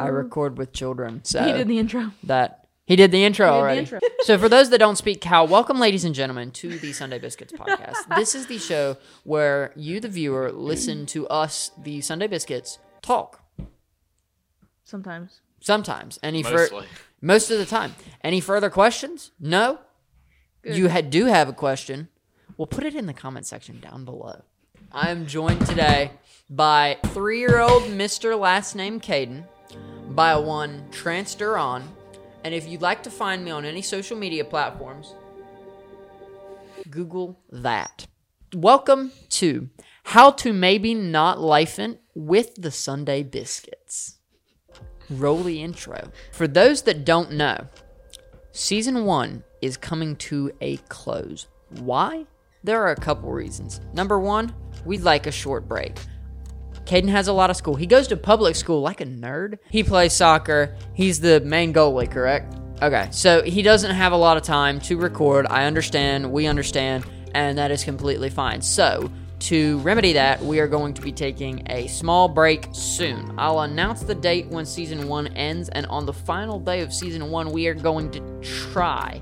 I 0.00 0.08
mm. 0.08 0.16
record 0.16 0.58
with 0.58 0.72
children. 0.72 1.22
So 1.24 1.42
He 1.42 1.52
did 1.52 1.68
the 1.68 1.78
intro. 1.78 2.12
that 2.24 2.66
he 2.86 2.94
did 2.94 3.10
the 3.10 3.24
intro 3.24 3.46
He 3.46 3.50
did 3.50 3.54
the 3.54 3.58
already. 3.58 3.78
intro. 3.80 3.98
so 4.20 4.38
for 4.38 4.48
those 4.48 4.70
that 4.70 4.78
don't 4.78 4.96
speak 4.96 5.20
cow, 5.20 5.44
welcome, 5.44 5.80
ladies 5.80 6.04
and 6.04 6.14
gentlemen, 6.14 6.52
to 6.52 6.78
the 6.78 6.92
Sunday 6.92 7.18
Biscuits 7.18 7.52
podcast. 7.52 7.96
this 8.16 8.34
is 8.34 8.46
the 8.46 8.58
show 8.58 8.96
where 9.24 9.72
you, 9.74 9.98
the 9.98 10.08
viewer, 10.08 10.52
listen 10.52 11.04
to 11.06 11.26
us, 11.28 11.72
the 11.82 12.00
Sunday 12.00 12.28
Biscuits, 12.28 12.78
talk. 13.02 13.42
Sometimes. 14.84 15.40
Sometimes. 15.60 16.18
Any 16.22 16.44
fur- 16.44 16.68
most 17.20 17.50
of 17.50 17.58
the 17.58 17.66
time. 17.66 17.96
Any 18.22 18.40
further 18.40 18.70
questions? 18.70 19.32
No. 19.40 19.80
You 20.64 20.88
ha- 20.88 21.00
do 21.00 21.26
have 21.26 21.48
a 21.48 21.52
question? 21.52 22.08
Well, 22.56 22.66
put 22.66 22.84
it 22.84 22.94
in 22.94 23.06
the 23.06 23.12
comment 23.12 23.46
section 23.46 23.80
down 23.80 24.04
below. 24.04 24.42
I 24.92 25.10
am 25.10 25.26
joined 25.26 25.66
today 25.66 26.12
by 26.48 26.98
three-year-old 27.06 27.82
Mr. 27.84 28.38
Last 28.38 28.74
Name 28.76 29.00
Caden, 29.00 29.44
by 30.16 30.34
one 30.34 30.82
Trance 30.90 31.36
Duron, 31.36 31.82
and 32.42 32.54
if 32.54 32.66
you'd 32.66 32.80
like 32.80 33.02
to 33.02 33.10
find 33.10 33.44
me 33.44 33.50
on 33.50 33.66
any 33.66 33.82
social 33.82 34.16
media 34.16 34.46
platforms, 34.46 35.14
Google 36.88 37.38
that. 37.52 38.06
Welcome 38.54 39.12
to 39.28 39.68
How 40.04 40.30
to 40.30 40.54
Maybe 40.54 40.94
Not 40.94 41.36
Lifein' 41.36 41.98
with 42.14 42.54
the 42.54 42.70
Sunday 42.70 43.24
Biscuits. 43.24 44.16
Roll 45.10 45.42
the 45.42 45.62
intro. 45.62 46.10
For 46.32 46.48
those 46.48 46.80
that 46.82 47.04
don't 47.04 47.32
know, 47.32 47.68
season 48.52 49.04
one 49.04 49.44
is 49.60 49.76
coming 49.76 50.16
to 50.16 50.50
a 50.62 50.78
close. 50.88 51.46
Why? 51.68 52.24
There 52.64 52.82
are 52.82 52.92
a 52.92 52.96
couple 52.96 53.30
reasons. 53.32 53.82
Number 53.92 54.18
one, 54.18 54.54
we'd 54.86 55.02
like 55.02 55.26
a 55.26 55.30
short 55.30 55.68
break. 55.68 55.98
Caden 56.86 57.08
has 57.08 57.26
a 57.26 57.32
lot 57.32 57.50
of 57.50 57.56
school. 57.56 57.74
He 57.74 57.86
goes 57.86 58.06
to 58.08 58.16
public 58.16 58.54
school 58.54 58.80
like 58.80 59.00
a 59.00 59.06
nerd. 59.06 59.58
He 59.70 59.82
plays 59.82 60.12
soccer. 60.12 60.76
He's 60.94 61.20
the 61.20 61.40
main 61.40 61.74
goalie, 61.74 62.10
correct? 62.10 62.54
Okay, 62.80 63.08
so 63.10 63.42
he 63.42 63.62
doesn't 63.62 63.90
have 63.90 64.12
a 64.12 64.16
lot 64.16 64.36
of 64.36 64.44
time 64.44 64.80
to 64.80 64.96
record. 64.96 65.46
I 65.48 65.64
understand. 65.64 66.30
We 66.30 66.46
understand. 66.46 67.04
And 67.34 67.58
that 67.58 67.70
is 67.70 67.82
completely 67.82 68.30
fine. 68.30 68.62
So, 68.62 69.10
to 69.40 69.78
remedy 69.78 70.14
that, 70.14 70.40
we 70.42 70.60
are 70.60 70.68
going 70.68 70.94
to 70.94 71.02
be 71.02 71.12
taking 71.12 71.62
a 71.70 71.86
small 71.88 72.28
break 72.28 72.68
soon. 72.72 73.34
I'll 73.36 73.60
announce 73.60 74.02
the 74.02 74.14
date 74.14 74.46
when 74.46 74.64
season 74.64 75.08
one 75.08 75.26
ends. 75.28 75.68
And 75.70 75.86
on 75.86 76.06
the 76.06 76.12
final 76.12 76.60
day 76.60 76.80
of 76.80 76.94
season 76.94 77.30
one, 77.30 77.50
we 77.50 77.66
are 77.66 77.74
going 77.74 78.10
to 78.12 78.20
try. 78.72 79.20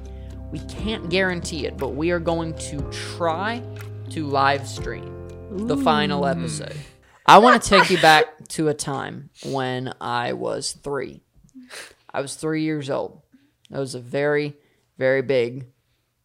We 0.52 0.58
can't 0.61 1.08
guarantee 1.08 1.67
it, 1.67 1.77
but 1.77 1.91
we 1.91 2.11
are 2.11 2.20
going 2.20 2.55
to 2.55 2.80
try 3.17 3.62
to 4.11 4.27
live 4.27 4.69
stream 4.69 5.11
the 5.50 5.77
final 5.77 6.27
episode. 6.27 6.77
I 7.27 7.39
want 7.39 7.62
to 7.62 7.69
take 7.69 7.91
you 7.91 7.98
back 8.00 8.48
to 8.48 8.69
a 8.69 8.75
time 8.75 9.30
when 9.44 9.94
I 10.00 10.33
was 10.34 10.72
three. 10.72 11.22
I 12.12 12.20
was 12.20 12.34
three 12.34 12.62
years 12.62 12.91
old. 12.91 13.22
It 13.70 13.78
was 13.78 13.94
a 13.94 14.00
very, 14.00 14.55
very 14.98 15.22
big 15.22 15.67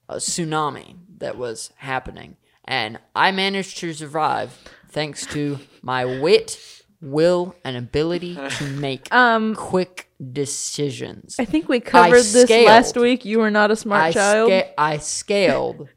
uh, 0.09 0.15
tsunami 0.15 0.97
that 1.19 1.37
was 1.37 1.71
happening. 1.77 2.35
And 2.65 2.99
I 3.15 3.31
managed 3.31 3.77
to 3.79 3.93
survive 3.93 4.57
thanks 4.89 5.25
to 5.27 5.59
my 5.81 6.03
wit, 6.05 6.59
will, 7.01 7.55
and 7.63 7.77
ability 7.77 8.35
to 8.35 8.63
make 8.67 9.11
Um, 9.13 9.55
quick 9.55 10.09
decisions. 10.33 11.37
I 11.39 11.45
think 11.45 11.69
we 11.69 11.79
covered 11.79 12.17
this 12.17 12.43
scaled. 12.43 12.67
last 12.67 12.97
week. 12.97 13.23
You 13.25 13.39
were 13.39 13.49
not 13.51 13.71
a 13.71 13.75
smart 13.75 14.03
I, 14.03 14.11
child. 14.11 14.49
sca- 14.49 14.79
I 14.79 14.97
scaled 14.97 15.87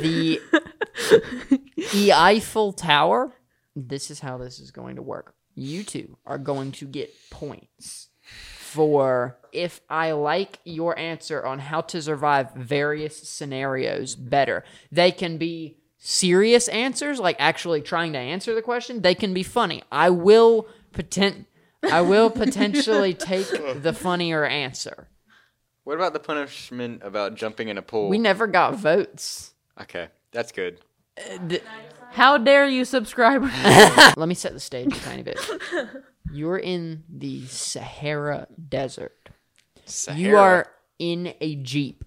the 0.00 0.40
the 1.92 2.12
Eiffel 2.16 2.72
Tower. 2.72 3.34
This 3.86 4.10
is 4.10 4.20
how 4.20 4.38
this 4.38 4.58
is 4.58 4.70
going 4.70 4.96
to 4.96 5.02
work. 5.02 5.34
You 5.54 5.84
two 5.84 6.18
are 6.26 6.38
going 6.38 6.72
to 6.72 6.86
get 6.86 7.12
points 7.30 8.08
for 8.58 9.38
if 9.52 9.80
I 9.88 10.12
like 10.12 10.58
your 10.64 10.98
answer 10.98 11.44
on 11.44 11.58
how 11.58 11.80
to 11.82 12.02
survive 12.02 12.52
various 12.54 13.16
scenarios 13.28 14.14
better. 14.14 14.64
They 14.92 15.10
can 15.10 15.38
be 15.38 15.78
serious 15.96 16.68
answers, 16.68 17.18
like 17.18 17.36
actually 17.38 17.82
trying 17.82 18.12
to 18.12 18.18
answer 18.18 18.54
the 18.54 18.62
question. 18.62 19.02
They 19.02 19.14
can 19.14 19.34
be 19.34 19.42
funny. 19.42 19.82
I 19.90 20.10
will 20.10 20.68
potent. 20.92 21.46
I 21.82 22.02
will 22.02 22.30
potentially 22.30 23.14
take 23.14 23.48
the 23.82 23.92
funnier 23.92 24.44
answer. 24.44 25.08
What 25.84 25.94
about 25.96 26.12
the 26.12 26.20
punishment 26.20 27.02
about 27.02 27.34
jumping 27.34 27.68
in 27.68 27.78
a 27.78 27.82
pool? 27.82 28.10
We 28.10 28.18
never 28.18 28.46
got 28.46 28.74
votes. 28.74 29.54
okay, 29.80 30.08
that's 30.32 30.52
good. 30.52 30.80
Uh, 31.30 31.56
how 32.12 32.38
dare 32.38 32.66
you, 32.66 32.84
subscriber? 32.84 33.46
Let 34.16 34.28
me 34.28 34.34
set 34.34 34.52
the 34.52 34.60
stage 34.60 34.96
a 34.96 35.00
tiny 35.00 35.22
bit. 35.22 35.38
You're 36.32 36.58
in 36.58 37.04
the 37.08 37.46
Sahara 37.46 38.48
Desert. 38.68 39.30
You 40.14 40.36
are 40.36 40.66
in 40.98 41.34
a 41.40 41.56
Jeep. 41.56 42.04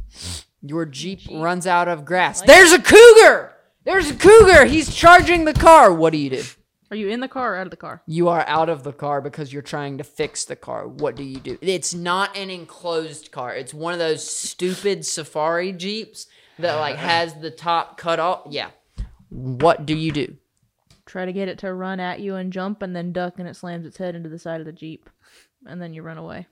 Your 0.61 0.85
Jeep 0.85 1.21
runs 1.31 1.65
out 1.65 1.87
of 1.87 2.05
grass. 2.05 2.41
There's 2.41 2.71
a 2.71 2.79
cougar! 2.79 3.53
There's 3.83 4.11
a 4.11 4.15
cougar! 4.15 4.65
He's 4.65 4.93
charging 4.93 5.45
the 5.45 5.53
car. 5.53 5.91
What 5.91 6.11
do 6.11 6.19
you 6.19 6.29
do? 6.29 6.43
Are 6.91 6.97
you 6.97 7.07
in 7.07 7.21
the 7.21 7.29
car 7.29 7.55
or 7.55 7.57
out 7.57 7.67
of 7.67 7.71
the 7.71 7.77
car? 7.77 8.03
You 8.05 8.27
are 8.27 8.43
out 8.47 8.67
of 8.67 8.83
the 8.83 8.91
car 8.91 9.21
because 9.21 9.53
you're 9.53 9.61
trying 9.61 9.97
to 9.97 10.03
fix 10.03 10.43
the 10.43 10.57
car. 10.57 10.87
What 10.87 11.15
do 11.15 11.23
you 11.23 11.39
do? 11.39 11.57
It's 11.61 11.93
not 11.93 12.35
an 12.35 12.49
enclosed 12.49 13.31
car. 13.31 13.55
It's 13.55 13.73
one 13.73 13.93
of 13.93 13.99
those 13.99 14.29
stupid 14.29 15.05
safari 15.05 15.71
Jeeps 15.71 16.27
that 16.59 16.75
like 16.75 16.97
has 16.97 17.33
the 17.35 17.49
top 17.49 17.97
cut 17.97 18.19
off. 18.19 18.41
Yeah. 18.49 18.71
What 19.31 19.85
do 19.85 19.95
you 19.95 20.11
do? 20.11 20.37
Try 21.05 21.25
to 21.25 21.33
get 21.33 21.47
it 21.47 21.57
to 21.59 21.73
run 21.73 21.99
at 21.99 22.19
you 22.19 22.35
and 22.35 22.53
jump 22.53 22.81
and 22.81 22.95
then 22.95 23.11
duck 23.11 23.39
and 23.39 23.47
it 23.47 23.55
slams 23.55 23.85
its 23.85 23.97
head 23.97 24.13
into 24.15 24.29
the 24.29 24.37
side 24.39 24.59
of 24.59 24.65
the 24.65 24.71
Jeep. 24.71 25.09
And 25.65 25.81
then 25.81 25.93
you 25.93 26.03
run 26.03 26.17
away. 26.17 26.47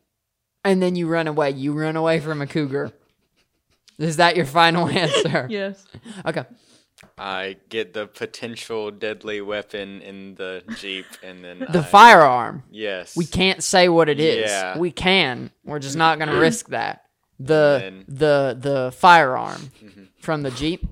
and 0.64 0.82
then 0.82 0.96
you 0.96 1.08
run 1.08 1.28
away. 1.28 1.52
You 1.52 1.74
run 1.74 1.96
away 1.96 2.20
from 2.20 2.42
a 2.42 2.48
cougar. 2.48 2.92
Is 3.98 4.18
that 4.18 4.36
your 4.36 4.46
final 4.46 4.88
answer? 5.04 5.48
Yes. 5.52 5.86
Okay. 6.26 6.46
I 7.18 7.56
get 7.70 7.94
the 7.94 8.08
potential 8.08 8.92
deadly 8.92 9.40
weapon 9.40 10.02
in 10.02 10.36
the 10.36 10.64
jeep, 10.78 11.06
and 11.24 11.42
then 11.44 11.60
The 11.70 11.80
I- 11.80 11.84
firearm. 11.84 12.64
Yes, 12.72 13.16
We 13.16 13.26
can't 13.26 13.64
say 13.64 13.88
what 13.88 14.10
it 14.10 14.20
is. 14.20 14.50
Yeah. 14.50 14.78
We 14.78 14.92
can. 14.92 15.52
We're 15.64 15.80
just 15.80 15.96
not 15.96 16.18
going 16.18 16.30
to 16.30 16.36
risk 16.48 16.70
that. 16.70 17.04
The 17.40 17.82
And 17.86 18.06
the 18.08 18.58
the 18.60 18.92
firearm 18.98 19.62
Mm-hmm. 19.82 20.04
from 20.22 20.42
the 20.44 20.52
Jeep. 20.52 20.86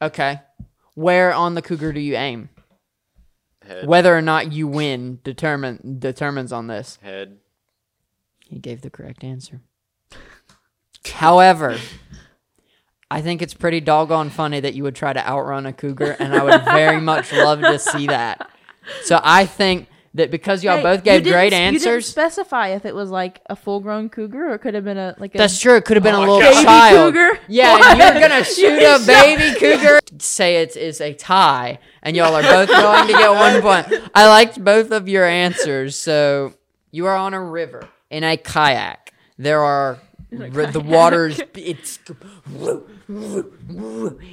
Okay. 0.00 0.40
Where 1.00 1.32
on 1.32 1.54
the 1.54 1.62
cougar 1.62 1.92
do 1.94 2.00
you 2.00 2.14
aim? 2.14 2.50
Head, 3.66 3.86
Whether 3.86 4.14
or 4.14 4.20
not 4.20 4.52
you 4.52 4.68
win 4.68 5.20
determine 5.24 5.96
determines 5.98 6.52
on 6.52 6.66
this. 6.66 6.98
head. 7.02 7.38
He 8.46 8.58
gave 8.58 8.82
the 8.82 8.90
correct 8.90 9.24
answer. 9.24 9.60
However, 11.06 11.78
I 13.10 13.22
think 13.22 13.40
it's 13.40 13.54
pretty 13.54 13.80
doggone 13.80 14.28
funny 14.30 14.60
that 14.60 14.74
you 14.74 14.82
would 14.82 14.94
try 14.94 15.12
to 15.12 15.26
outrun 15.26 15.64
a 15.66 15.72
cougar, 15.72 16.16
and 16.18 16.34
I 16.34 16.44
would 16.44 16.64
very 16.64 17.00
much 17.00 17.32
love 17.32 17.60
to 17.60 17.78
see 17.78 18.06
that. 18.08 18.50
So 19.04 19.20
I 19.22 19.46
think 19.46 19.88
that 20.14 20.30
because 20.30 20.64
y'all 20.64 20.78
Hey, 20.78 20.82
both 20.82 21.04
gave 21.04 21.22
didn't- 21.22 21.32
great 21.34 21.44
You 21.46 21.50
didn't 21.50 21.74
answers, 21.76 22.06
specify 22.06 22.68
if 22.68 22.84
it 22.84 22.94
was 22.94 23.10
like 23.10 23.40
a 23.48 23.54
full 23.54 23.78
grown 23.80 24.08
cougar 24.08 24.50
or 24.50 24.54
it 24.54 24.58
could 24.58 24.74
have 24.74 24.84
been 24.84 24.98
a 24.98 25.14
like 25.18 25.34
a 25.34 25.38
that's 25.38 25.60
true. 25.60 25.76
It 25.76 25.84
could 25.84 25.96
have 25.96 26.02
been 26.04 26.14
Oh 26.16 26.18
a 26.18 26.26
little 26.26 26.40
God. 26.40 26.64
child. 26.64 27.14
Baby 27.14 27.18
cougar? 27.28 27.40
Yeah, 27.48 27.90
and 27.92 27.98
you're 28.20 28.28
gonna 28.28 28.44
shoot 28.56 28.82
a 28.82 28.98
baby 29.06 29.58
cougar. 29.58 30.00
Say 30.18 30.56
it 30.62 30.76
is 30.76 31.00
a 31.00 31.14
tie, 31.14 31.78
and 32.02 32.16
y'all 32.16 32.34
are 32.34 32.42
both 32.42 32.68
going 32.82 33.06
to 33.06 33.12
get 33.12 33.30
one 33.30 33.62
point. 33.62 34.10
I 34.14 34.26
liked 34.28 34.62
both 34.62 34.90
of 34.90 35.08
your 35.08 35.24
answers. 35.24 35.94
So 35.96 36.54
you 36.90 37.06
are 37.06 37.14
on 37.16 37.32
a 37.34 37.42
river 37.42 37.88
in 38.10 38.24
a 38.24 38.36
kayak. 38.36 39.12
There 39.38 39.60
are 39.62 39.98
r- 40.32 40.66
the 40.72 40.80
waters. 40.80 41.40
It's 41.54 41.98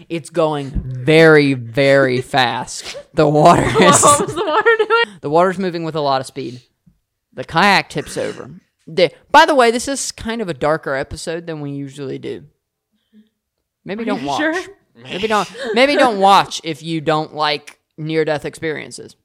it's 0.09 0.29
going 0.29 0.71
very 0.71 1.53
very 1.53 2.21
fast. 2.35 2.97
The 3.13 3.27
water 3.27 3.63
is 3.65 4.01
what 4.03 4.19
was 4.27 4.35
the 4.35 4.45
water 4.45 4.77
doing? 4.77 5.17
the 5.21 5.29
water's 5.29 5.57
moving 5.59 5.83
with 5.83 5.95
a 5.95 6.01
lot 6.01 6.21
of 6.21 6.27
speed. 6.27 6.61
The 7.33 7.43
kayak 7.43 7.89
tips 7.89 8.17
over. 8.17 8.49
The- 8.87 9.11
by 9.31 9.45
the 9.45 9.55
way, 9.55 9.71
this 9.71 9.87
is 9.87 10.11
kind 10.11 10.41
of 10.41 10.49
a 10.49 10.53
darker 10.53 10.95
episode 10.95 11.45
than 11.47 11.61
we 11.61 11.71
usually 11.71 12.17
do. 12.19 12.45
Maybe 13.85 14.03
don't 14.05 14.21
you 14.21 14.27
watch. 14.27 14.39
sure? 14.39 14.53
Maybe 14.95 15.27
don't. 15.27 15.49
Maybe 15.73 15.95
don't 15.95 16.19
watch 16.19 16.59
if 16.63 16.81
you 16.83 17.01
don't 17.01 17.33
like 17.35 17.79
near-death 17.97 18.45
experiences. 18.45 19.15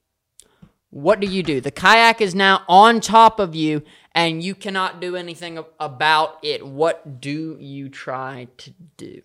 What 0.91 1.21
do 1.21 1.27
you 1.27 1.43
do? 1.43 1.61
The 1.61 1.71
kayak 1.71 2.21
is 2.21 2.35
now 2.35 2.63
on 2.69 3.01
top 3.01 3.41
of 3.41 3.55
you, 3.55 3.83
and 4.15 4.43
you 4.43 4.55
cannot 4.55 5.01
do 5.01 5.17
anything 5.17 5.59
about 5.81 6.39
it. 6.43 6.67
What 6.67 7.21
do 7.21 7.57
you 7.59 7.89
try 7.89 8.49
to 8.59 8.73
do? 8.97 9.23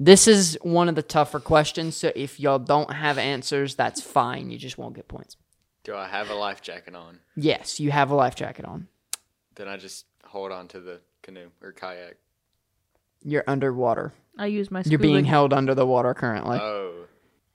This 0.00 0.28
is 0.28 0.56
one 0.62 0.88
of 0.88 0.94
the 0.94 1.02
tougher 1.02 1.40
questions, 1.40 1.96
so 1.96 2.12
if 2.14 2.38
y'all 2.38 2.60
don't 2.60 2.92
have 2.92 3.18
answers, 3.18 3.74
that's 3.74 4.00
fine. 4.00 4.50
You 4.50 4.56
just 4.56 4.78
won't 4.78 4.94
get 4.94 5.08
points. 5.08 5.36
Do 5.82 5.96
I 5.96 6.06
have 6.06 6.30
a 6.30 6.34
life 6.34 6.62
jacket 6.62 6.94
on? 6.94 7.18
Yes, 7.34 7.80
you 7.80 7.90
have 7.90 8.10
a 8.10 8.14
life 8.14 8.36
jacket 8.36 8.64
on. 8.64 8.86
Then 9.56 9.66
I 9.66 9.76
just 9.76 10.06
hold 10.24 10.52
on 10.52 10.68
to 10.68 10.80
the 10.80 11.00
canoe 11.22 11.48
or 11.60 11.72
kayak. 11.72 12.16
You're 13.24 13.42
underwater. 13.48 14.12
I 14.38 14.46
use 14.46 14.70
my 14.70 14.82
scuba 14.82 14.92
You're 14.92 14.98
being 15.00 15.24
held 15.24 15.52
under 15.52 15.74
the 15.74 15.86
water 15.86 16.14
currently. 16.14 16.58
Oh, 16.60 17.06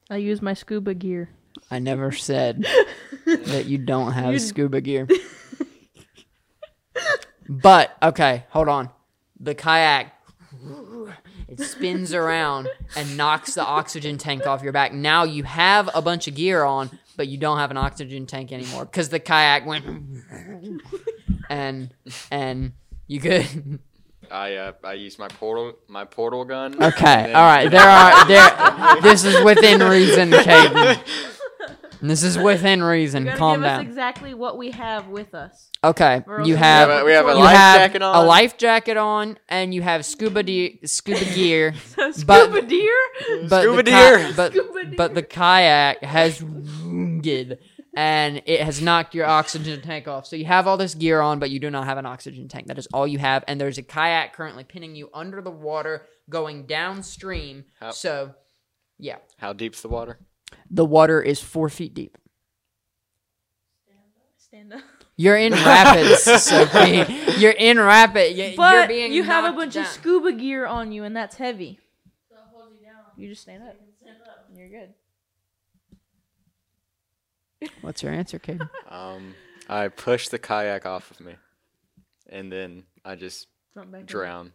I 0.09 0.17
use 0.17 0.41
my 0.41 0.53
scuba 0.53 0.93
gear. 0.93 1.29
I 1.71 1.79
never 1.79 2.11
said 2.11 2.65
that 3.25 3.67
you 3.67 3.77
don't 3.77 4.11
have 4.11 4.41
scuba 4.41 4.81
gear. 4.81 5.07
But 7.49 7.95
okay, 8.01 8.45
hold 8.49 8.67
on. 8.69 8.89
The 9.39 9.53
kayak 9.55 10.13
it 11.49 11.59
spins 11.59 12.13
around 12.13 12.69
and 12.95 13.17
knocks 13.17 13.53
the 13.55 13.65
oxygen 13.65 14.17
tank 14.17 14.47
off 14.47 14.63
your 14.63 14.71
back. 14.71 14.93
Now 14.93 15.23
you 15.23 15.43
have 15.43 15.89
a 15.93 16.01
bunch 16.01 16.27
of 16.27 16.35
gear 16.35 16.63
on, 16.63 16.89
but 17.17 17.27
you 17.27 17.37
don't 17.37 17.57
have 17.57 17.69
an 17.71 17.77
oxygen 17.77 18.25
tank 18.25 18.51
anymore 18.51 18.85
because 18.85 19.09
the 19.09 19.19
kayak 19.19 19.65
went 19.65 19.85
and 21.49 21.93
and 22.31 22.73
you 23.07 23.19
could. 23.19 23.79
I 24.31 24.55
uh, 24.55 24.71
I 24.83 24.93
use 24.93 25.19
my 25.19 25.27
portal 25.27 25.73
my 25.87 26.05
portal 26.05 26.45
gun. 26.45 26.81
Okay, 26.81 27.03
then- 27.03 27.35
all 27.35 27.43
right. 27.43 27.69
There 27.69 27.81
are 27.81 28.25
there. 28.27 29.01
This 29.01 29.25
is 29.25 29.43
within 29.43 29.81
reason, 29.81 30.31
Caden. 30.31 30.99
This 32.03 32.21
is 32.23 32.37
within 32.37 32.83
reason. 32.83 33.23
You 33.23 33.29
gotta 33.29 33.37
Calm 33.39 33.55
give 33.55 33.63
down. 33.63 33.79
us 33.79 33.85
exactly 33.87 34.33
what 34.33 34.57
we 34.57 34.71
have 34.71 35.07
with 35.07 35.33
us. 35.33 35.71
Okay, 35.83 36.21
Or 36.27 36.39
else 36.39 36.47
you 36.47 36.55
we 36.55 36.59
have 36.59 36.89
have 36.89 37.01
a- 37.01 37.05
we 37.05 37.11
have 37.13 37.25
a 37.27 37.29
you 37.31 37.35
life 37.39 37.55
have 37.55 37.79
jacket 37.79 38.01
a 38.01 38.05
on. 38.05 38.27
life 38.27 38.57
jacket 38.57 38.97
on, 38.97 39.37
and 39.47 39.73
you 39.73 39.81
have 39.81 40.05
scuba 40.05 40.43
de- 40.43 40.79
scuba 40.85 41.23
gear. 41.33 41.73
Scuba 42.11 42.47
But- 42.51 42.67
deer. 42.67 42.97
But 43.49 43.61
Scuba 43.63 43.77
the 43.77 43.83
deer. 43.83 44.33
but 44.35 44.51
Scuba 44.53 44.95
but 44.97 45.13
the 45.15 45.23
kayak 45.23 46.03
has 46.03 46.43
wounded, 46.43 47.59
and 47.95 48.41
it 48.45 48.61
has 48.61 48.81
knocked 48.81 49.15
your 49.15 49.25
oxygen 49.25 49.81
tank 49.81 50.07
off. 50.07 50.25
So 50.27 50.35
you 50.35 50.45
have 50.45 50.67
all 50.67 50.77
this 50.77 50.95
gear 50.95 51.21
on, 51.21 51.39
but 51.39 51.49
you 51.51 51.59
do 51.59 51.69
not 51.69 51.85
have 51.85 51.97
an 51.97 52.05
oxygen 52.05 52.47
tank. 52.47 52.67
That 52.67 52.77
is 52.77 52.87
all 52.93 53.07
you 53.07 53.19
have. 53.19 53.43
And 53.47 53.59
there's 53.61 53.77
a 53.77 53.83
kayak 53.83 54.33
currently 54.33 54.63
pinning 54.65 54.95
you 54.95 55.09
under 55.13 55.41
the 55.41 55.51
water, 55.51 56.05
going 56.29 56.65
downstream. 56.65 57.65
How- 57.79 57.91
So, 57.91 58.33
yeah, 58.99 59.17
How 59.37 59.53
deep's 59.53 59.81
the 59.81 59.89
water? 59.89 60.19
The 60.69 60.85
water 60.85 61.21
is 61.21 61.39
four 61.41 61.69
feet 61.69 61.93
deep. 61.93 62.17
Stand 64.37 64.73
up. 64.73 64.81
You're 65.15 65.37
in 65.37 65.53
rapids, 65.53 66.23
Sophie. 66.43 67.05
You're 67.37 67.51
in 67.51 67.79
rapid. 67.79 68.35
You, 68.35 68.45
you're 68.45 68.57
But 68.57 68.87
being 68.87 69.13
you 69.13 69.23
have 69.23 69.45
a 69.51 69.55
bunch 69.55 69.75
down. 69.75 69.83
of 69.83 69.89
scuba 69.89 70.31
gear 70.33 70.65
on 70.65 70.91
you, 70.91 71.03
and 71.03 71.15
that's 71.15 71.35
heavy. 71.35 71.79
You 73.15 73.23
you 73.25 73.29
just 73.29 73.43
stand 73.43 73.61
up. 73.63 73.75
and 74.49 74.57
You're 74.57 74.69
good. 74.69 74.93
What's 77.81 78.01
your 78.03 78.11
answer, 78.11 78.39
Caden? 78.39 78.69
Um, 78.89 79.33
I 79.69 79.87
push 79.87 80.27
the 80.27 80.37
kayak 80.39 80.85
off 80.85 81.09
of 81.11 81.19
me, 81.21 81.35
and 82.29 82.51
then 82.51 82.83
I 83.05 83.15
just 83.15 83.47
Jump 83.73 83.91
back 83.91 84.05
drown. 84.05 84.51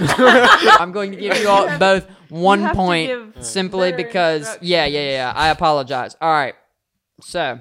I'm 0.00 0.92
going 0.92 1.12
to 1.12 1.16
give 1.16 1.38
you 1.38 1.48
all 1.48 1.78
both 1.78 2.06
one 2.28 2.74
point 2.74 3.44
simply 3.44 3.92
because 3.92 4.58
yeah, 4.60 4.86
yeah, 4.86 5.00
yeah, 5.00 5.10
yeah. 5.10 5.32
I 5.34 5.48
apologize. 5.48 6.16
All 6.20 6.30
right. 6.30 6.54
So, 7.22 7.58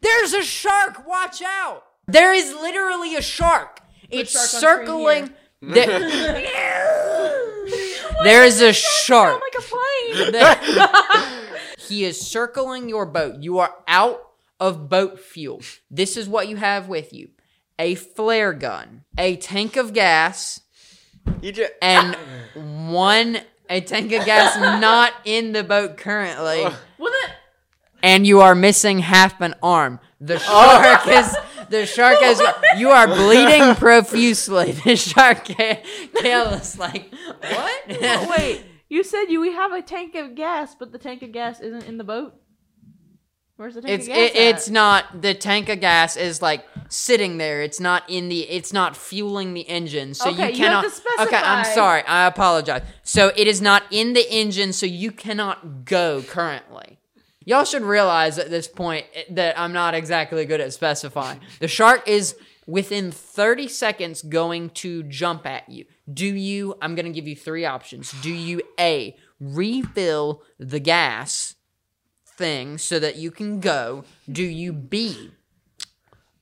there's 0.00 0.32
a 0.32 0.42
shark. 0.42 1.06
Watch 1.06 1.42
out. 1.42 1.84
There 2.06 2.32
is 2.32 2.52
literally 2.52 3.16
a 3.16 3.22
shark. 3.22 3.80
It's 4.10 4.32
shark 4.32 4.86
circling 4.86 5.30
there, 5.60 6.00
there 8.22 8.44
is 8.44 8.60
a 8.60 8.72
shark. 8.72 9.40
Like 9.40 9.54
a 9.58 9.62
plane. 9.62 10.32
There- 10.32 10.60
he 11.88 12.04
is 12.04 12.20
circling 12.20 12.88
your 12.88 13.06
boat. 13.06 13.42
You 13.42 13.58
are 13.58 13.74
out 13.86 14.20
of 14.60 14.88
boat 14.88 15.18
fuel. 15.18 15.62
This 15.90 16.16
is 16.16 16.28
what 16.28 16.48
you 16.48 16.56
have 16.56 16.88
with 16.88 17.12
you. 17.12 17.30
A 17.78 17.94
flare 17.94 18.52
gun, 18.52 19.04
a 19.16 19.36
tank 19.36 19.76
of 19.76 19.94
gas, 19.94 20.60
You 21.42 21.52
just 21.52 21.72
and 21.80 22.16
one 22.90 23.40
a 23.70 23.80
tank 23.80 24.12
of 24.12 24.24
gas 24.24 24.56
not 24.80 25.12
in 25.24 25.52
the 25.52 25.62
boat 25.62 25.96
currently, 25.96 26.62
Well, 26.98 27.12
then, 27.22 27.36
and 28.02 28.26
you 28.26 28.40
are 28.40 28.54
missing 28.54 29.00
half 29.00 29.40
an 29.40 29.54
arm. 29.62 30.00
The 30.20 30.38
shark 30.38 31.06
is 31.06 31.36
the 31.68 31.86
shark 31.86 32.18
is 32.22 32.42
you 32.76 32.90
are 32.90 33.06
bleeding 33.06 33.74
profusely. 33.76 34.72
The 34.84 34.96
shark 34.96 35.44
ca- 35.44 35.82
tail 36.16 36.46
is 36.48 36.78
like 36.78 37.12
what? 37.40 37.82
oh, 37.90 38.34
wait. 38.36 38.64
You 38.88 39.04
said 39.04 39.26
you 39.28 39.40
we 39.40 39.52
have 39.52 39.72
a 39.72 39.82
tank 39.82 40.14
of 40.14 40.34
gas, 40.34 40.74
but 40.74 40.92
the 40.92 40.98
tank 40.98 41.22
of 41.22 41.32
gas 41.32 41.60
isn't 41.60 41.84
in 41.84 41.98
the 41.98 42.04
boat. 42.04 42.34
Where's 43.58 43.74
the 43.74 43.82
tank 43.82 43.92
It's 44.00 44.06
of 44.08 44.14
gas? 44.14 44.30
it, 44.30 44.36
it's 44.36 44.70
not 44.70 45.20
the 45.20 45.34
tank 45.34 45.68
of 45.68 45.80
gas 45.80 46.16
is 46.16 46.40
like 46.40 46.64
sitting 46.88 47.38
there. 47.38 47.60
It's 47.60 47.80
not 47.80 48.04
in 48.08 48.28
the. 48.28 48.42
It's 48.48 48.72
not 48.72 48.96
fueling 48.96 49.52
the 49.52 49.62
engine, 49.62 50.14
so 50.14 50.30
Okay, 50.30 50.52
you 50.52 50.58
you 50.58 50.64
have 50.64 50.84
cannot. 50.84 50.92
to 51.18 51.22
Okay, 51.26 51.36
I'm 51.36 51.64
sorry. 51.64 52.02
I 52.04 52.26
apologize. 52.26 52.82
So 53.02 53.32
it 53.36 53.48
is 53.48 53.60
not 53.60 53.82
in 53.90 54.12
the 54.12 54.24
engine, 54.32 54.72
so 54.72 54.86
you 54.86 55.10
cannot 55.10 55.84
go 55.84 56.22
currently. 56.22 57.00
Y'all 57.44 57.64
should 57.64 57.82
realize 57.82 58.38
at 58.38 58.48
this 58.48 58.68
point 58.68 59.06
eh, 59.12 59.24
that 59.30 59.58
I'm 59.58 59.72
not 59.72 59.92
exactly 59.94 60.44
good 60.44 60.60
at 60.60 60.72
specifying. 60.72 61.40
The 61.58 61.66
shark 61.68 62.06
is 62.06 62.36
within 62.66 63.10
30 63.10 63.66
seconds 63.66 64.22
going 64.22 64.70
to 64.70 65.02
jump 65.02 65.46
at 65.46 65.68
you. 65.68 65.86
Do 66.12 66.26
you? 66.26 66.76
I'm 66.80 66.94
going 66.94 67.06
to 67.06 67.12
give 67.12 67.26
you 67.26 67.34
three 67.34 67.64
options. 67.64 68.12
Do 68.22 68.30
you 68.32 68.62
a 68.78 69.16
refill 69.40 70.42
the 70.60 70.78
gas? 70.78 71.56
Thing 72.38 72.78
so 72.78 72.98
that 72.98 73.16
you 73.16 73.30
can 73.30 73.60
go? 73.60 74.04
Do 74.30 74.44
you 74.44 74.72
B 74.72 75.32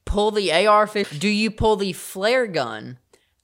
pull 0.04 0.30
the 0.30 0.52
AR 0.52 0.86
15? 0.86 1.18
Do 1.18 1.28
you 1.28 1.50
pull 1.50 1.76
the 1.76 1.92
flare 1.92 2.46
gun 2.46 2.98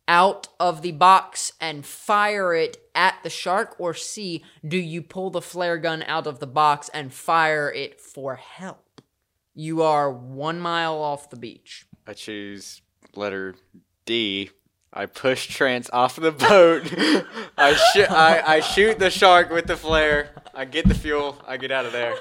out 0.07 0.49
of 0.61 0.83
the 0.83 0.93
box 0.93 1.53
and 1.61 1.85
fire 1.85 2.55
it 2.55 2.77
at 2.95 3.17
the 3.23 3.31
shark? 3.31 3.75
Or 3.79 3.95
C, 3.95 4.45
do 4.67 4.77
you 4.77 5.03
pull 5.03 5.31
the 5.31 5.43
flare 5.43 5.79
gun 5.79 6.03
out 6.05 6.27
of 6.27 6.39
the 6.39 6.47
box 6.47 6.89
and 6.91 7.13
fire 7.13 7.71
it 7.71 8.01
for 8.01 8.37
help? 8.37 9.01
You 9.55 9.83
are 9.83 10.11
one 10.11 10.61
mile 10.61 10.95
off 10.95 11.31
the 11.31 11.37
beach. 11.37 11.87
I 12.07 12.15
choose 12.15 12.81
letter 13.15 13.55
D. 14.07 14.51
I 14.95 15.07
push 15.07 15.47
Trance 15.47 15.89
off 15.91 16.17
the 16.17 16.33
boat. 16.33 16.93
I, 17.57 17.75
sh- 17.75 18.11
I 18.11 18.43
I 18.47 18.61
shoot 18.61 18.99
the 18.99 19.09
shark 19.09 19.51
with 19.51 19.67
the 19.67 19.77
flare. 19.77 20.31
I 20.55 20.67
get 20.67 20.87
the 20.87 20.95
fuel. 20.95 21.41
I 21.47 21.57
get 21.57 21.71
out 21.71 21.87
of 21.87 21.93
there. 21.93 22.15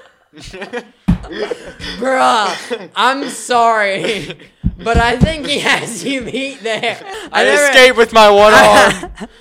Bruh, 1.99 2.89
I'm 2.95 3.29
sorry, 3.29 4.37
but 4.77 4.97
I 4.97 5.17
think 5.17 5.45
he 5.47 5.59
has 5.59 6.03
you 6.03 6.21
beat 6.21 6.61
there. 6.61 6.97
I 7.31 7.43
never- 7.43 7.63
escape 7.63 7.95
with 7.97 8.13
my 8.13 8.29
one 8.29 8.53
arm. 8.53 9.11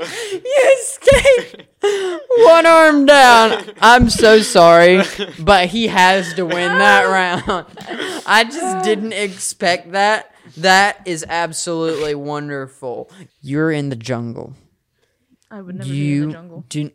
You 0.00 0.76
escaped. 0.80 1.68
One 2.38 2.66
arm 2.66 3.06
down. 3.06 3.62
I'm 3.80 4.10
so 4.10 4.40
sorry, 4.40 5.02
but 5.38 5.68
he 5.68 5.86
has 5.88 6.32
to 6.34 6.44
win 6.44 6.78
that 6.78 7.04
round. 7.46 7.66
I 8.26 8.42
just 8.44 8.84
didn't 8.84 9.12
expect 9.12 9.92
that. 9.92 10.34
That 10.56 11.02
is 11.06 11.24
absolutely 11.28 12.14
wonderful. 12.16 13.10
You're 13.42 13.70
in 13.70 13.90
the 13.90 13.96
jungle. 13.96 14.54
I 15.50 15.60
would 15.60 15.76
never 15.76 15.88
be 15.88 16.16
in 16.16 16.26
the 16.28 16.32
jungle. 16.32 16.64
do. 16.68 16.90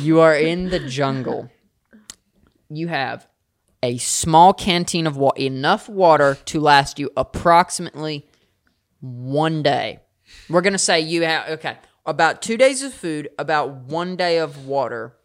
You 0.00 0.20
are 0.20 0.36
in 0.36 0.68
the 0.68 0.78
jungle. 0.78 1.50
You 2.76 2.88
have 2.88 3.28
a 3.82 3.98
small 3.98 4.52
canteen 4.52 5.06
of 5.06 5.16
water, 5.16 5.40
enough 5.40 5.88
water 5.88 6.36
to 6.46 6.60
last 6.60 6.98
you 6.98 7.10
approximately 7.16 8.26
one 9.00 9.62
day. 9.62 10.00
We're 10.48 10.62
gonna 10.62 10.78
say 10.78 11.00
you 11.00 11.22
have 11.22 11.48
okay 11.50 11.76
about 12.06 12.42
two 12.42 12.56
days 12.56 12.82
of 12.82 12.94
food, 12.94 13.28
about 13.38 13.74
one 13.74 14.16
day 14.16 14.38
of 14.38 14.66
water. 14.66 15.16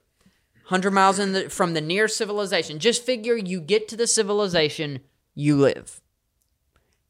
Hundred 0.65 0.91
miles 0.91 1.17
in 1.17 1.31
the, 1.31 1.49
from 1.49 1.73
the 1.73 1.81
near 1.81 2.09
civilization. 2.09 2.79
Just 2.79 3.05
figure 3.05 3.37
you 3.37 3.61
get 3.61 3.87
to 3.87 3.95
the 3.95 4.05
civilization, 4.05 4.99
you 5.33 5.55
live. 5.55 6.01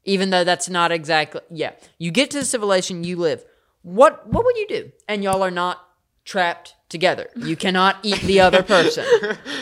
Even 0.04 0.30
though 0.30 0.44
that's 0.44 0.68
not 0.68 0.92
exactly 0.92 1.40
yeah, 1.50 1.72
you 1.98 2.10
get 2.10 2.30
to 2.30 2.38
the 2.38 2.44
civilization, 2.44 3.02
you 3.02 3.16
live. 3.16 3.44
What 3.82 4.28
what 4.28 4.44
would 4.44 4.56
you 4.56 4.68
do? 4.68 4.92
And 5.08 5.24
y'all 5.24 5.42
are 5.42 5.50
not 5.50 5.84
trapped 6.24 6.74
together. 6.88 7.28
You 7.36 7.56
cannot 7.56 7.98
eat 8.02 8.20
the 8.20 8.40
other 8.40 8.62
person. 8.62 9.04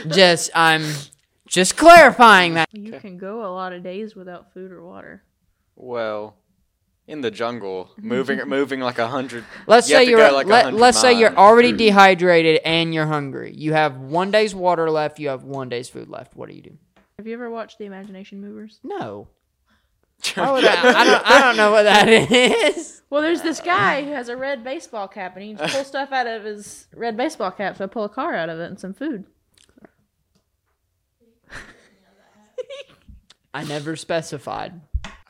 Just 0.08 0.50
I'm 0.54 0.84
just 1.46 1.76
clarifying 1.76 2.54
that. 2.54 2.68
You 2.72 2.92
can 3.00 3.18
go 3.18 3.44
a 3.44 3.52
lot 3.52 3.72
of 3.72 3.82
days 3.82 4.14
without 4.14 4.52
food 4.52 4.72
or 4.72 4.82
water. 4.84 5.22
well, 5.74 6.36
in 7.08 7.20
the 7.20 7.30
jungle, 7.30 7.90
moving 8.00 8.40
moving 8.48 8.80
like 8.80 8.98
a 8.98 9.06
hundred. 9.06 9.44
Let's 9.68 9.88
you 9.88 9.94
say 9.94 10.04
you're 10.08 10.32
like 10.32 10.46
let, 10.48 10.64
100 10.64 10.80
let's 10.80 11.00
say 11.00 11.12
you're 11.12 11.30
miles. 11.30 11.38
already 11.38 11.72
dehydrated 11.72 12.60
and 12.64 12.92
you're 12.92 13.06
hungry. 13.06 13.52
You 13.54 13.74
have 13.74 13.96
one 13.96 14.32
day's 14.32 14.56
water 14.56 14.90
left. 14.90 15.20
You 15.20 15.28
have 15.28 15.44
one 15.44 15.68
day's 15.68 15.88
food 15.88 16.08
left. 16.08 16.34
What 16.36 16.48
do 16.48 16.56
you 16.56 16.62
do? 16.62 16.76
Have 17.18 17.26
you 17.28 17.34
ever 17.34 17.48
watched 17.48 17.78
the 17.78 17.84
Imagination 17.84 18.40
Movers? 18.40 18.80
No. 18.82 19.28
Why 20.34 20.50
would 20.50 20.64
I, 20.64 21.00
I 21.00 21.04
don't. 21.04 21.26
I 21.26 21.40
don't 21.40 21.56
know 21.56 21.70
what 21.70 21.84
that 21.84 22.08
is. 22.76 23.02
Well, 23.08 23.22
there's 23.22 23.42
this 23.42 23.60
guy 23.60 24.04
who 24.04 24.10
has 24.12 24.28
a 24.28 24.36
red 24.36 24.64
baseball 24.64 25.06
cap, 25.08 25.36
and 25.36 25.44
he 25.44 25.54
can 25.54 25.68
pull 25.68 25.84
stuff 25.84 26.10
out 26.12 26.26
of 26.26 26.44
his 26.44 26.86
red 26.94 27.16
baseball 27.16 27.50
cap. 27.50 27.76
So 27.76 27.84
I 27.84 27.86
pull 27.86 28.04
a 28.04 28.08
car 28.08 28.34
out 28.34 28.48
of 28.48 28.58
it 28.58 28.66
and 28.66 28.80
some 28.80 28.94
food. 28.94 29.24
I 33.54 33.64
never 33.64 33.96
specified. 33.96 34.80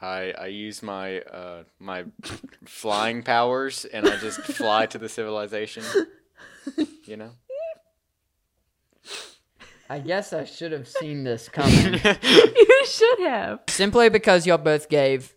I 0.01 0.35
I 0.37 0.47
use 0.47 0.83
my 0.83 1.21
uh 1.21 1.63
my 1.79 2.05
flying 2.65 3.23
powers 3.23 3.85
and 3.85 4.09
I 4.09 4.17
just 4.17 4.41
fly 4.41 4.87
to 4.87 4.99
the 4.99 5.09
civilization. 5.09 5.85
You 7.05 7.17
know. 7.17 7.31
I 9.89 10.01
guess 10.01 10.33
I 10.33 10.45
should 10.45 10.73
have 10.73 10.89
seen 10.89 11.25
this 11.25 11.49
coming. 11.49 11.95
you 12.23 12.87
should 12.87 13.21
have. 13.21 13.61
Simply 13.69 14.09
because 14.09 14.47
y'all 14.47 14.59
both 14.59 14.89
gave 14.89 15.35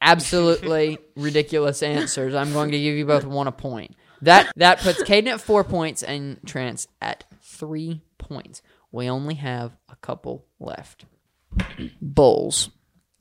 absolutely 0.00 0.98
ridiculous 1.16 1.82
answers. 1.82 2.34
I'm 2.34 2.52
going 2.52 2.70
to 2.72 2.78
give 2.78 2.96
you 2.96 3.06
both 3.06 3.24
one 3.24 3.46
a 3.46 3.52
point. 3.52 3.94
That 4.22 4.50
that 4.56 4.80
puts 4.80 5.02
Caden 5.04 5.28
at 5.28 5.40
four 5.40 5.62
points 5.62 6.02
and 6.02 6.40
Trance 6.44 6.88
at 7.00 7.24
three 7.42 8.02
points. 8.18 8.62
We 8.90 9.08
only 9.08 9.34
have 9.34 9.76
a 9.88 9.96
couple 9.96 10.44
left. 10.58 11.04
Bulls. 12.02 12.70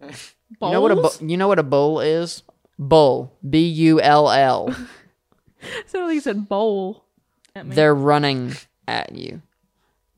You 0.01 0.71
know 0.71 0.81
what 0.81 0.91
a 0.91 0.95
bu- 0.95 1.27
you 1.27 1.37
know 1.37 1.47
what 1.47 1.59
a 1.59 1.63
bull 1.63 1.99
is? 1.99 2.43
Bull. 2.79 3.37
B 3.47 3.67
U 3.67 3.99
L 4.01 4.29
L. 4.29 4.75
Sounded 5.87 6.07
like 6.07 6.15
you 6.15 6.21
said 6.21 6.47
bowl. 6.47 7.05
At 7.55 7.67
me. 7.67 7.75
They're 7.75 7.95
running 7.95 8.55
at 8.87 9.13
you. 9.15 9.41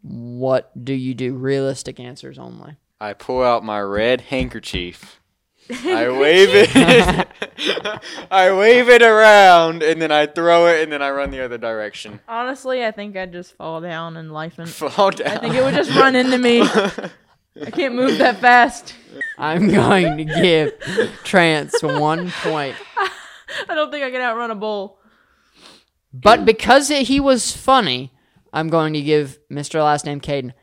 What 0.01 0.71
do 0.83 0.93
you 0.93 1.13
do? 1.13 1.33
Realistic 1.35 1.99
answers 1.99 2.39
only. 2.39 2.77
I 3.01 3.13
pull 3.13 3.43
out 3.43 3.63
my 3.63 3.79
red 3.81 4.21
handkerchief. 4.21 5.19
I 5.69 6.09
wave 6.09 6.49
it. 6.51 6.69
I 8.31 8.51
wave 8.51 8.89
it 8.89 9.03
around, 9.03 9.83
and 9.83 10.01
then 10.01 10.11
I 10.11 10.25
throw 10.25 10.65
it, 10.65 10.81
and 10.81 10.91
then 10.91 11.03
I 11.03 11.11
run 11.11 11.29
the 11.29 11.45
other 11.45 11.59
direction. 11.59 12.19
Honestly, 12.27 12.83
I 12.83 12.91
think 12.91 13.15
I'd 13.15 13.31
just 13.31 13.53
fall 13.55 13.79
down 13.79 14.17
and 14.17 14.33
life 14.33 14.57
and 14.57 14.67
Fall 14.69 15.11
down. 15.11 15.27
I 15.27 15.37
think 15.37 15.53
it 15.53 15.63
would 15.63 15.75
just 15.75 15.93
run 15.95 16.15
into 16.15 16.39
me. 16.39 16.61
I 16.61 17.71
can't 17.71 17.93
move 17.93 18.17
that 18.17 18.37
fast. 18.37 18.95
I'm 19.37 19.67
going 19.67 20.17
to 20.17 20.25
give 20.25 20.73
Trance 21.23 21.81
one 21.83 22.31
point. 22.31 22.75
I 22.97 23.75
don't 23.75 23.91
think 23.91 24.03
I 24.03 24.09
can 24.09 24.21
outrun 24.21 24.49
a 24.49 24.55
bull. 24.55 24.97
But 26.11 26.45
because 26.45 26.87
he 26.87 27.19
was 27.19 27.55
funny, 27.55 28.11
I'm 28.53 28.69
going 28.69 28.93
to 28.93 29.01
give 29.01 29.39
Mr. 29.51 29.83
Last 29.83 30.05
Name 30.05 30.21
Caden 30.21 30.53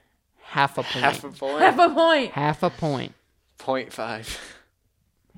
half 0.42 0.78
a 0.78 0.82
point. 0.82 1.04
half 1.04 1.24
a 1.24 1.28
point. 1.30 1.60
Half 1.60 1.78
a 1.78 1.88
point. 1.94 2.32
half 2.32 2.62
a 2.62 2.70
point. 2.70 3.12
Point 3.58 3.92
five. 3.92 4.38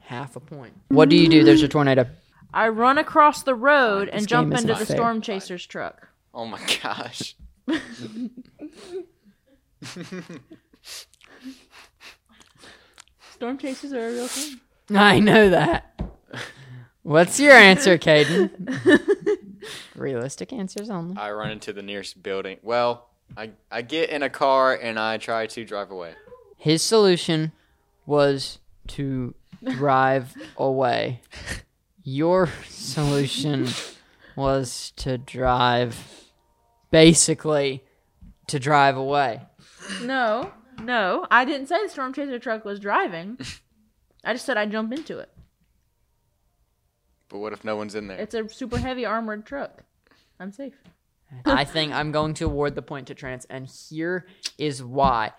Half 0.01 0.37
a 0.37 0.41
point. 0.41 0.75
What 0.89 1.09
do 1.09 1.17
you 1.17 1.29
do? 1.29 1.45
There's 1.45 1.63
a 1.63 1.69
tornado. 1.69 2.07
I 2.53 2.69
run 2.69 2.97
across 2.99 3.43
the 3.43 3.55
road 3.55 4.09
and 4.09 4.21
This 4.21 4.27
jump 4.27 4.49
game 4.51 4.57
is 4.57 4.63
into 4.63 4.73
not 4.73 4.81
the 4.81 4.87
fair. 4.87 4.97
storm 4.97 5.21
chaser's 5.21 5.67
truck. 5.67 6.09
Oh 6.33 6.47
my 6.47 6.61
gosh. 6.83 7.35
Storm 13.33 13.59
chasers 13.59 13.93
are 13.93 14.09
a 14.09 14.13
real 14.13 14.27
thing. 14.27 14.61
I 14.91 15.21
know 15.21 15.51
that. 15.51 16.01
What's 17.03 17.39
your 17.39 17.53
answer, 17.53 17.97
Caden? 17.99 18.51
Realistic 19.95 20.53
answers 20.53 20.91
only. 20.91 21.17
I 21.17 21.31
run 21.33 21.51
into 21.51 21.73
the 21.73 21.83
nearest 21.83 22.23
building. 22.23 22.59
Well, 22.63 23.09
I 23.37 23.51
I 23.71 23.83
get 23.83 24.11
in 24.11 24.23
a 24.23 24.31
car 24.31 24.75
and 24.75 24.99
I 24.99 25.19
try 25.19 25.47
to 25.47 25.65
drive 25.65 25.91
away. 25.91 26.15
His 26.57 26.83
solution 26.83 27.53
was 28.07 28.59
to 28.89 29.35
drive 29.65 30.35
away. 30.57 31.23
Your 32.03 32.49
solution 32.69 33.69
was 34.35 34.93
to 34.97 35.19
drive, 35.19 36.25
basically, 36.91 37.85
to 38.47 38.59
drive 38.59 38.97
away. 38.97 39.43
No, 40.03 40.53
no, 40.83 41.27
I 41.31 41.45
didn't 41.45 41.67
say 41.67 41.83
the 41.83 41.89
storm 41.89 42.13
chaser 42.13 42.39
truck 42.39 42.65
was 42.65 42.81
driving. 42.81 43.39
I 44.25 44.33
just 44.33 44.47
said 44.47 44.57
I'd 44.57 44.71
jump 44.73 44.93
into 44.93 45.19
it. 45.19 45.31
But 47.29 47.39
what 47.39 47.53
if 47.53 47.65
no 47.65 47.77
one's 47.77 47.95
in 47.95 48.07
there? 48.09 48.19
It's 48.19 48.35
a 48.35 48.49
super 48.49 48.79
heavy 48.79 49.05
armored 49.05 49.45
truck. 49.47 49.83
I'm 50.41 50.53
safe. 50.53 50.75
I 51.45 51.65
think 51.65 51.93
I'm 51.93 52.11
going 52.11 52.35
to 52.35 52.47
award 52.47 52.75
the 52.75 52.83
point 52.83 53.09
to 53.09 53.15
Trance, 53.15 53.47
and 53.51 53.69
here 53.91 54.27
is 54.57 54.83
why. 54.83 55.33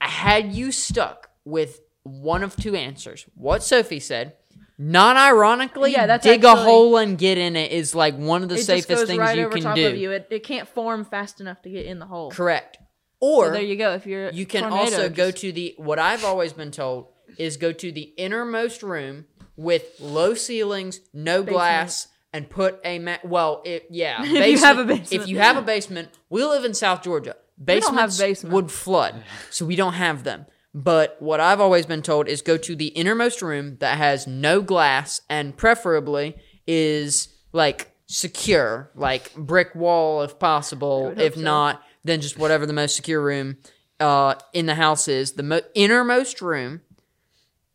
Had 0.00 0.52
you 0.52 0.70
stuck 0.70 1.30
with 1.44 1.80
one 2.04 2.42
of 2.42 2.56
two 2.56 2.76
answers, 2.76 3.26
what 3.34 3.62
Sophie 3.62 3.98
said, 4.00 4.34
non 4.78 5.16
ironically, 5.16 5.92
Yeah, 5.92 6.06
that's 6.06 6.24
dig 6.24 6.44
a 6.44 6.54
hole 6.54 6.98
and 6.98 7.18
get 7.18 7.38
in 7.38 7.56
it 7.56 7.72
is 7.72 7.94
like 7.94 8.16
one 8.16 8.42
of 8.42 8.48
the 8.48 8.58
safest 8.58 9.06
things 9.06 9.18
right 9.18 9.38
you 9.38 9.46
over 9.46 9.54
can 9.54 9.62
top 9.62 9.76
do. 9.76 9.88
of 9.88 9.96
you. 9.96 10.12
It, 10.12 10.28
it 10.30 10.44
can't 10.44 10.68
form 10.68 11.04
fast 11.04 11.40
enough 11.40 11.62
to 11.62 11.70
get 11.70 11.86
in 11.86 11.98
the 11.98 12.06
hole. 12.06 12.30
Correct. 12.30 12.76
So 12.76 12.84
Or 13.20 13.50
there 13.50 13.62
you 13.62 13.76
go. 13.76 13.94
If 13.94 14.06
you're 14.06 14.30
you 14.30 14.46
can 14.46 14.62
tornado, 14.64 14.82
also 14.82 15.08
go 15.08 15.30
to 15.30 15.52
the 15.52 15.74
what 15.78 15.98
I've 15.98 16.24
always 16.24 16.52
been 16.52 16.70
told 16.70 17.08
is 17.38 17.56
go 17.56 17.72
to 17.72 17.90
the 17.90 18.02
innermost 18.16 18.82
room 18.82 19.24
with 19.56 19.84
low 20.00 20.34
ceilings, 20.34 21.00
no 21.12 21.42
glass, 21.42 22.08
and 22.32 22.48
put 22.50 22.80
a 22.84 22.98
ma- 22.98 23.18
well, 23.24 23.62
it, 23.64 23.86
yeah, 23.90 24.18
If 24.24 24.46
you 24.50 24.58
have 24.58 24.78
a 24.78 24.84
basement, 24.84 25.02
If 25.04 25.10
basement. 25.10 25.28
you 25.28 25.38
have 25.38 25.56
a 25.56 25.62
basement, 25.62 26.08
we 26.30 26.44
live 26.44 26.64
in 26.64 26.74
South 26.74 27.02
Georgia. 27.02 27.36
don't 27.56 27.66
Basements 27.66 28.18
have 28.18 28.26
basements. 28.28 28.54
would 28.54 28.70
flood, 28.72 29.22
so 29.50 29.64
we 29.66 29.76
don't 29.76 29.92
have 29.94 30.24
them. 30.24 30.46
But 30.76 31.16
what 31.20 31.38
I've 31.38 31.60
always 31.60 31.86
been 31.86 32.02
told 32.02 32.26
is 32.26 32.42
go 32.42 32.56
to 32.56 32.74
the 32.74 32.88
innermost 32.88 33.40
room 33.42 33.76
that 33.78 33.96
has 33.96 34.26
no 34.26 34.60
glass 34.60 35.20
and 35.30 35.56
preferably 35.56 36.34
is 36.66 37.28
like 37.52 37.92
secure, 38.06 38.90
like 38.96 39.32
brick 39.36 39.72
wall 39.76 40.22
if 40.22 40.36
possible. 40.40 41.14
If 41.16 41.36
so. 41.36 41.40
not, 41.42 41.80
then 42.02 42.20
just 42.20 42.36
whatever 42.36 42.66
the 42.66 42.72
most 42.72 42.96
secure 42.96 43.22
room 43.22 43.58
uh, 44.00 44.34
in 44.52 44.66
the 44.66 44.74
house 44.74 45.06
is, 45.06 45.34
the 45.34 45.44
mo- 45.44 45.60
innermost 45.76 46.42
room, 46.42 46.80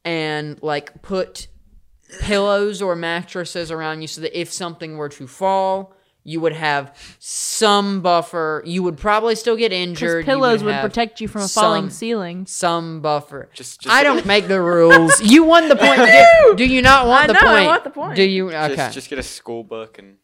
and 0.04 0.62
like 0.62 1.02
put 1.02 1.48
pillows 2.22 2.82
or 2.82 2.96
mattresses 2.96 3.72
around 3.72 4.02
you 4.02 4.08
so 4.08 4.22
that 4.22 4.38
if 4.40 4.52
something 4.52 4.98
were 4.98 5.10
to 5.10 5.28
fall, 5.28 5.94
you 6.24 6.42
would 6.42 6.54
have 6.54 6.96
some 7.20 8.02
buffer. 8.02 8.62
You 8.66 8.84
would 8.84 8.98
probably 8.98 9.36
still 9.36 9.56
get 9.56 9.70
Because 9.70 9.88
injured. 9.88 10.26
you 10.26 10.26
pillows 10.26 10.64
would 10.64 10.74
have 10.74 10.84
protect 10.84 11.22
you 11.22 11.28
from 11.28 11.42
a 11.44 11.48
falling 11.48 11.84
some- 11.84 11.90
ceiling. 11.92 12.46
some 12.46 13.02
buffer. 13.02 13.50
Just- 13.54 13.82
just- 13.82 13.96
I 13.96 14.04
don't 14.04 14.26
make 14.26 14.48
the 14.48 14.62
rules. 14.62 15.20
You 15.24 15.44
won 15.44 15.70
the 15.70 15.76
point. 15.76 15.98
do, 16.02 16.56
do 16.58 16.66
you 16.66 16.82
not 16.82 17.08
want 17.08 17.26
I 17.26 17.28
the 17.28 17.34
know, 17.34 17.40
I 17.40 17.56
point? 17.56 17.66
want 17.68 17.84
the 17.86 17.90
point. 17.90 18.16
Do 18.16 18.24
you? 18.24 18.50
Okay. 18.52 18.76
Just 18.76 18.94
just 18.94 19.10
get 19.10 19.18
a 19.20 19.24
school 19.24 19.64
book 19.64 19.98
and 19.98 20.18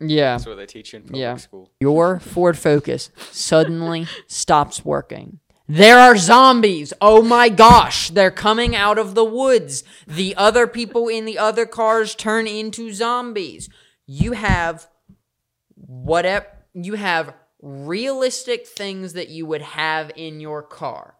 yeah. 0.00 0.32
that's 0.32 0.46
what 0.46 0.56
they 0.56 0.66
teach 0.66 0.92
you 0.92 0.98
in 0.98 1.02
public 1.04 1.20
Yeah. 1.20 1.36
school. 1.36 1.70
Your 1.80 2.18
Ford 2.18 2.58
Focus 2.58 3.10
suddenly 3.30 4.06
stops 4.26 4.84
working. 4.84 5.38
There 5.74 5.98
are 5.98 6.18
zombies. 6.18 6.92
Oh 7.00 7.22
my 7.22 7.48
gosh, 7.48 8.10
they're 8.10 8.30
coming 8.30 8.76
out 8.76 8.98
of 8.98 9.14
the 9.14 9.24
woods. 9.24 9.84
The 10.06 10.34
other 10.36 10.66
people 10.66 11.08
in 11.08 11.24
the 11.24 11.38
other 11.38 11.64
cars 11.64 12.14
turn 12.14 12.46
into 12.46 12.92
zombies. 12.92 13.70
You 14.06 14.32
have 14.32 14.86
whatever 15.74 16.44
you 16.74 16.96
have 16.96 17.32
realistic 17.62 18.66
things 18.66 19.14
that 19.14 19.30
you 19.30 19.46
would 19.46 19.62
have 19.62 20.12
in 20.14 20.40
your 20.40 20.62
car. 20.62 21.14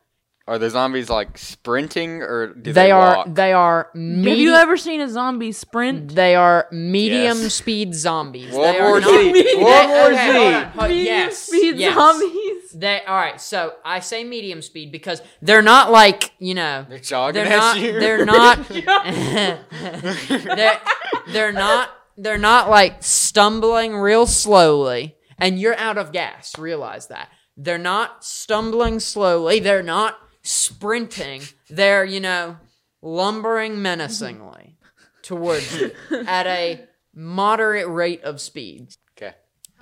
Are 0.53 0.59
the 0.59 0.69
zombies 0.69 1.09
like 1.09 1.39
sprinting 1.39 2.21
or 2.21 2.49
do 2.53 2.75
They, 2.75 2.89
they, 2.89 2.91
are 2.91 3.17
walk? 3.17 3.27
they 3.35 3.55
are 3.55 3.89
Have 3.95 4.39
you 4.45 4.53
ever 4.53 4.77
seen 4.77 5.01
a 5.01 5.09
zombie 5.09 5.53
sprint? 5.53 6.15
they 6.15 6.35
are 6.35 6.69
medium 6.71 7.39
Yes. 7.41 7.55
speed 7.55 7.95
zombies. 7.95 8.53
World 8.53 8.75
They 8.75 8.79
are 8.81 8.89
War 8.91 9.01
not- 9.01 9.09
Z. 9.09 9.55
World 9.57 9.89
War 9.89 10.13
okay, 10.13 10.33
hold 10.33 10.55
on, 10.55 10.65
hold- 10.73 10.89
Medium 10.91 11.07
yes, 11.07 11.39
speed 11.39 11.77
yes. 11.79 11.95
zombies. 11.95 12.73
They 12.75 13.01
all 13.09 13.17
right. 13.17 13.41
So 13.41 13.73
I 13.83 14.01
say 14.01 14.25
medium 14.25 14.61
speed 14.61 14.93
because 14.93 15.23
they're 15.41 15.63
not 15.63 15.91
like 15.91 16.33
you 16.39 16.53
know 16.55 16.85
They're 16.87 16.99
jogging 16.99 17.45
they're 17.45 17.53
at 17.53 17.57
not 17.57 17.81
you. 17.81 17.93
they're 18.01 18.27
not 18.27 18.69
they're, 20.57 20.81
they're 21.29 21.53
not 21.53 21.89
they're 22.19 22.37
not 22.39 22.69
like 22.69 23.03
stumbling 23.03 23.97
real 23.97 24.27
slowly 24.27 25.17
and 25.39 25.59
you're 25.59 25.77
out 25.79 25.97
of 25.97 26.13
gas. 26.13 26.59
Realize 26.59 27.07
that 27.09 27.29
they're 27.57 27.79
not 27.79 28.25
stumbling 28.25 29.01
slowly. 29.01 29.61
They're 29.61 29.83
not 29.83 30.19
sprinting. 30.43 31.43
They're 31.71 32.05
you 32.05 32.21
know 32.21 32.57
lumbering 33.01 33.81
menacingly 33.83 34.77
towards 35.23 35.81
you 35.81 35.93
at 36.27 36.47
a 36.47 36.81
moderate 37.15 37.89
rate 37.89 38.23
of 38.25 38.41
speed. 38.41 38.95
Okay. 39.17 39.35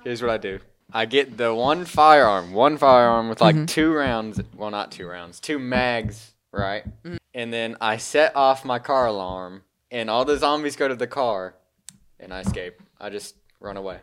Here's 0.03 0.21
what 0.21 0.31
I 0.31 0.37
do. 0.37 0.59
I 0.93 1.05
get 1.05 1.37
the 1.37 1.53
one 1.53 1.85
firearm, 1.85 2.51
one 2.53 2.77
firearm 2.77 3.29
with 3.29 3.39
Mm-hmm. 3.39 3.59
like 3.59 3.67
two 3.67 3.93
rounds. 3.93 4.41
Well, 4.55 4.71
not 4.71 4.91
two 4.91 5.07
rounds, 5.07 5.39
two 5.39 5.57
mags, 5.57 6.33
right? 6.51 6.83
Mm. 7.03 7.17
And 7.33 7.53
then 7.53 7.77
I 7.79 7.95
set 7.97 8.35
off 8.35 8.65
my 8.65 8.77
car 8.77 9.05
alarm, 9.07 9.63
and 9.89 10.09
all 10.09 10.25
the 10.25 10.37
zombies 10.37 10.75
go 10.75 10.89
to 10.89 10.95
the 10.95 11.07
car, 11.07 11.55
and 12.19 12.33
I 12.33 12.41
escape. 12.41 12.81
I 12.99 13.09
just 13.09 13.35
run 13.61 13.77
away. 13.77 13.99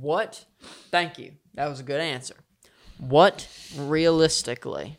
What? 0.00 0.44
Thank 0.90 1.18
you. 1.18 1.32
That 1.54 1.68
was 1.68 1.80
a 1.80 1.82
good 1.82 2.00
answer. 2.00 2.36
What 2.98 3.46
realistically 3.76 4.98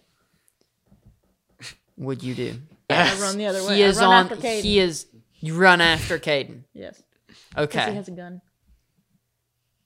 would 1.98 2.24
you 2.24 2.36
do? 2.36 2.56
I 2.90 3.20
run 3.20 3.38
the 3.38 3.48
other 3.48 3.64
way. 3.66 3.76
He 3.78 3.84
I 3.84 3.88
is 3.88 3.98
run 4.00 4.10
on. 4.14 4.26
after 4.26 4.36
Caden. 4.36 4.62
He 4.62 4.80
is. 4.80 5.08
You 5.40 5.56
run 5.56 5.82
after 5.82 6.18
Caden. 6.20 6.64
Yes. 6.74 7.02
Okay. 7.58 7.90
he 7.90 7.96
has 7.96 8.08
a 8.08 8.12
gun. 8.12 8.42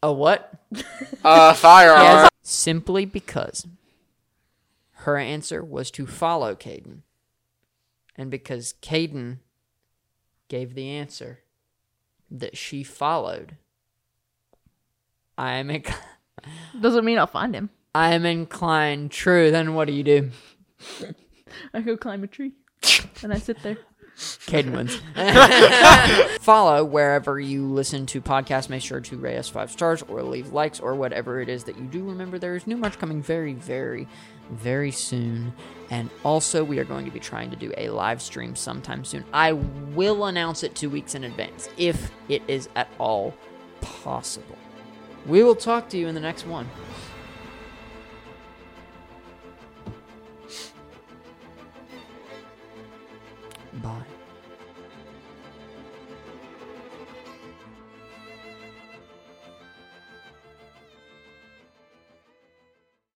A 0.03 0.11
what? 0.11 0.53
Uh, 1.23 1.53
firearm. 1.53 2.01
Yes. 2.01 2.29
Simply 2.41 3.05
because 3.05 3.67
her 4.93 5.17
answer 5.17 5.63
was 5.63 5.91
to 5.91 6.07
follow 6.07 6.55
Caden, 6.55 7.01
and 8.15 8.31
because 8.31 8.73
Caden 8.81 9.37
gave 10.47 10.73
the 10.73 10.89
answer 10.89 11.41
that 12.31 12.57
she 12.57 12.83
followed, 12.83 13.57
I 15.37 15.53
am. 15.53 15.67
inc- 15.67 15.93
Doesn't 16.81 17.05
mean 17.05 17.19
I'll 17.19 17.27
find 17.27 17.53
him. 17.53 17.69
I 17.93 18.13
am 18.13 18.25
inclined. 18.25 19.11
True. 19.11 19.51
Then 19.51 19.73
what 19.73 19.87
do 19.87 19.93
you 19.93 20.03
do? 20.03 20.31
I 21.73 21.81
go 21.81 21.97
climb 21.97 22.23
a 22.23 22.27
tree. 22.27 22.53
And 23.21 23.33
I 23.33 23.37
sit 23.37 23.61
there. 23.61 23.77
Caden 24.15 24.71
wins. 24.75 25.01
Follow 26.41 26.83
wherever 26.85 27.39
you 27.39 27.65
listen 27.65 28.05
to 28.07 28.21
podcasts. 28.21 28.69
Make 28.69 28.81
sure 28.81 28.99
to 29.01 29.17
rate 29.17 29.37
us 29.37 29.49
five 29.49 29.71
stars 29.71 30.03
or 30.03 30.21
leave 30.23 30.53
likes 30.53 30.79
or 30.79 30.95
whatever 30.95 31.41
it 31.41 31.49
is 31.49 31.63
that 31.65 31.77
you 31.77 31.85
do. 31.85 32.03
Remember, 32.03 32.37
there 32.39 32.55
is 32.55 32.67
new 32.67 32.77
merch 32.77 32.97
coming 32.97 33.21
very, 33.21 33.53
very, 33.53 34.07
very 34.51 34.91
soon. 34.91 35.53
And 35.89 36.09
also, 36.23 36.63
we 36.63 36.79
are 36.79 36.83
going 36.85 37.05
to 37.05 37.11
be 37.11 37.19
trying 37.19 37.49
to 37.51 37.55
do 37.55 37.73
a 37.77 37.89
live 37.89 38.21
stream 38.21 38.55
sometime 38.55 39.03
soon. 39.03 39.25
I 39.33 39.53
will 39.53 40.25
announce 40.25 40.63
it 40.63 40.75
two 40.75 40.89
weeks 40.89 41.15
in 41.15 41.23
advance 41.23 41.69
if 41.77 42.11
it 42.29 42.41
is 42.47 42.69
at 42.75 42.89
all 42.99 43.33
possible. 43.81 44.57
We 45.25 45.43
will 45.43 45.55
talk 45.55 45.89
to 45.89 45.97
you 45.97 46.07
in 46.07 46.15
the 46.15 46.21
next 46.21 46.47
one. 46.47 46.69
Bye. 53.81 54.20